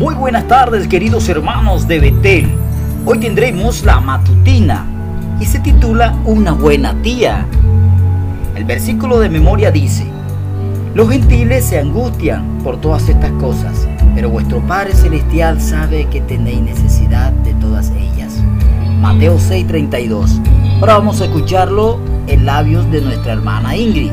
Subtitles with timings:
[0.00, 2.50] Muy buenas tardes queridos hermanos de Betel.
[3.04, 4.86] Hoy tendremos la matutina
[5.38, 7.46] y se titula Una buena tía.
[8.56, 10.06] El versículo de memoria dice,
[10.94, 16.62] Los gentiles se angustian por todas estas cosas, pero vuestro Padre Celestial sabe que tenéis
[16.62, 18.32] necesidad de todas ellas.
[19.02, 20.40] Mateo 6:32.
[20.80, 24.12] Ahora vamos a escucharlo en labios de nuestra hermana Ingrid.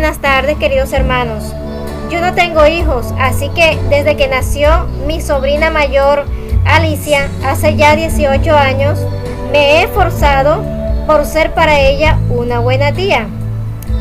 [0.00, 1.52] Buenas tardes queridos hermanos.
[2.10, 6.24] Yo no tengo hijos, así que desde que nació mi sobrina mayor
[6.64, 8.98] Alicia hace ya 18 años,
[9.52, 10.64] me he esforzado
[11.06, 13.26] por ser para ella una buena tía.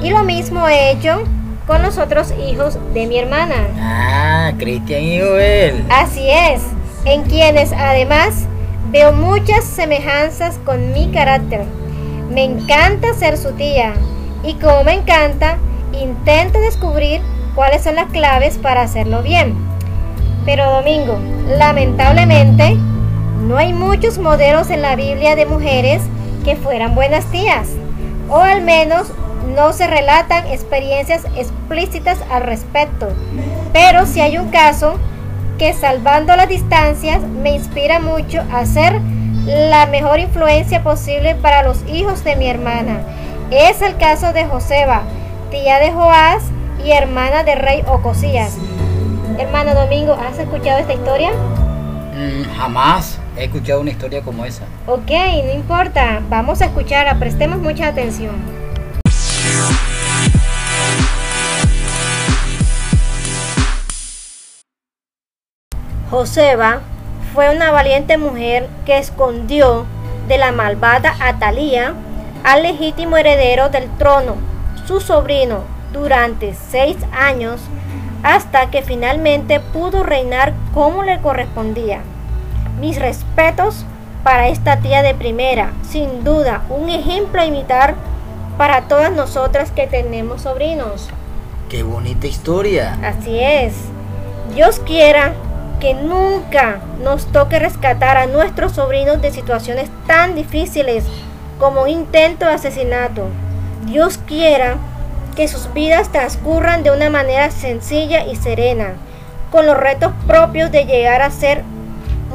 [0.02, 1.22] Y lo mismo he hecho
[1.68, 3.68] con los otros hijos de mi hermana.
[3.78, 5.84] Ah, Cristian y Joel.
[5.90, 6.62] Así es,
[7.04, 8.46] en quienes además
[8.90, 11.66] veo muchas semejanzas con mi carácter.
[12.32, 13.96] Me encanta ser su tía
[14.46, 15.58] y como me encanta,
[16.00, 17.22] intenta descubrir
[17.56, 19.56] cuáles son las claves para hacerlo bien.
[20.46, 21.20] Pero Domingo,
[21.58, 22.78] lamentablemente,
[23.42, 26.02] no hay muchos modelos en la Biblia de mujeres
[26.44, 27.68] que fueran buenas tías,
[28.30, 29.12] o al menos
[29.56, 33.08] no se relatan experiencias explícitas al respecto.
[33.74, 34.98] Pero si hay un caso
[35.58, 39.02] que salvando las distancias me inspira mucho a ser
[39.46, 43.02] la mejor influencia posible para los hijos de mi hermana.
[43.52, 45.02] Es el caso de Joseba,
[45.50, 46.44] tía de Joás
[46.84, 48.56] y hermana de rey Ocosías.
[49.38, 51.32] Hermano Domingo, ¿has escuchado esta historia?
[52.14, 54.64] Mm, jamás he escuchado una historia como esa.
[54.86, 55.10] Ok,
[55.46, 58.36] no importa, vamos a escucharla, prestemos mucha atención.
[66.12, 66.82] Joseba
[67.34, 69.86] fue una valiente mujer que escondió
[70.28, 71.94] de la malvada Atalía
[72.44, 74.59] al legítimo heredero del trono
[74.90, 75.60] su sobrino
[75.94, 77.62] durante seis años
[78.24, 82.00] hasta que finalmente pudo reinar como le correspondía.
[82.80, 83.86] Mis respetos
[84.24, 87.94] para esta tía de primera, sin duda un ejemplo a imitar
[88.58, 91.08] para todas nosotras que tenemos sobrinos.
[91.70, 92.98] ¡Qué bonita historia!
[93.04, 93.76] Así es.
[94.56, 95.34] Dios quiera
[95.80, 101.04] que nunca nos toque rescatar a nuestros sobrinos de situaciones tan difíciles
[101.60, 103.28] como un intento de asesinato
[103.86, 104.78] Dios quiera
[105.36, 108.96] que sus vidas transcurran de una manera sencilla y serena,
[109.52, 111.64] con los retos propios de llegar a ser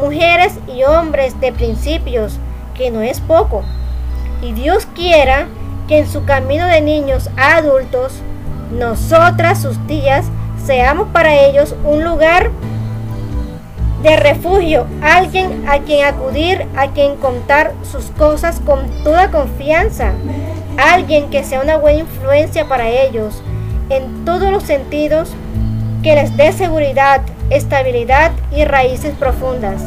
[0.01, 2.39] mujeres y hombres de principios,
[2.75, 3.63] que no es poco.
[4.43, 5.47] Y Dios quiera
[5.87, 8.15] que en su camino de niños a adultos,
[8.73, 10.27] nosotras, sus tías,
[10.65, 12.51] seamos para ellos un lugar
[14.03, 20.13] de refugio, alguien a quien acudir, a quien contar sus cosas con toda confianza,
[20.77, 23.43] alguien que sea una buena influencia para ellos
[23.91, 25.31] en todos los sentidos,
[26.03, 29.83] que les dé seguridad, estabilidad y raíces profundas.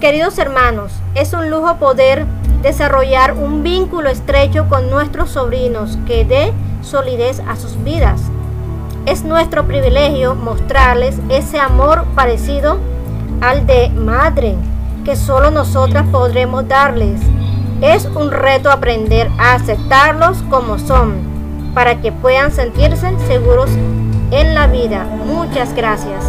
[0.00, 2.26] Queridos hermanos, es un lujo poder
[2.62, 6.52] desarrollar un vínculo estrecho con nuestros sobrinos que dé
[6.82, 8.20] solidez a sus vidas.
[9.06, 12.78] Es nuestro privilegio mostrarles ese amor parecido
[13.40, 14.54] al de madre
[15.04, 17.20] que solo nosotras podremos darles.
[17.80, 21.14] Es un reto aprender a aceptarlos como son
[21.74, 23.70] para que puedan sentirse seguros
[24.30, 25.04] en la vida.
[25.04, 26.24] Muchas gracias.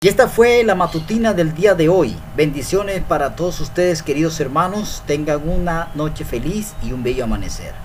[0.00, 2.14] Y esta fue la matutina del día de hoy.
[2.36, 5.02] Bendiciones para todos ustedes queridos hermanos.
[5.06, 7.83] Tengan una noche feliz y un bello amanecer.